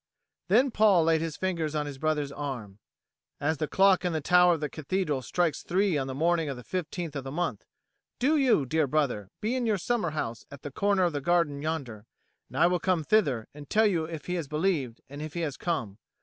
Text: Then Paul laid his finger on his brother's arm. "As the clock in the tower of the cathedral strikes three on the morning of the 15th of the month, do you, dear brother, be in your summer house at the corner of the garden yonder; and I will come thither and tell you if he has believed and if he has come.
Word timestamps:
Then 0.47 0.71
Paul 0.71 1.03
laid 1.03 1.21
his 1.21 1.37
finger 1.37 1.69
on 1.77 1.85
his 1.85 1.99
brother's 1.99 2.31
arm. 2.31 2.79
"As 3.39 3.57
the 3.57 3.67
clock 3.67 4.03
in 4.03 4.13
the 4.13 4.19
tower 4.19 4.55
of 4.55 4.59
the 4.59 4.67
cathedral 4.67 5.21
strikes 5.21 5.61
three 5.61 5.95
on 5.95 6.07
the 6.07 6.15
morning 6.15 6.49
of 6.49 6.57
the 6.57 6.63
15th 6.63 7.13
of 7.13 7.23
the 7.23 7.31
month, 7.31 7.67
do 8.17 8.35
you, 8.35 8.65
dear 8.65 8.87
brother, 8.87 9.29
be 9.41 9.53
in 9.55 9.67
your 9.67 9.77
summer 9.77 10.09
house 10.09 10.43
at 10.49 10.63
the 10.63 10.71
corner 10.71 11.03
of 11.03 11.13
the 11.13 11.21
garden 11.21 11.61
yonder; 11.61 12.07
and 12.49 12.57
I 12.57 12.65
will 12.65 12.79
come 12.79 13.03
thither 13.03 13.47
and 13.53 13.69
tell 13.69 13.85
you 13.85 14.05
if 14.05 14.25
he 14.25 14.33
has 14.33 14.47
believed 14.47 15.01
and 15.07 15.21
if 15.21 15.35
he 15.35 15.41
has 15.41 15.55
come. 15.55 15.99